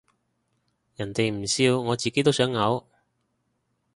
[0.95, 2.85] 人哋唔笑我自己都想嘔